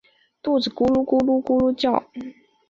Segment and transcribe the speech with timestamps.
[0.03, 0.03] 肚子
[0.71, 1.19] 咕噜咕
[1.59, 2.05] 噜叫